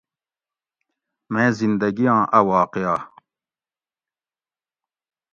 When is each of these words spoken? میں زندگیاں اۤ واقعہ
میں 1.31 1.49
زندگیاں 1.59 2.19
اۤ 2.37 2.43
واقعہ 2.47 2.95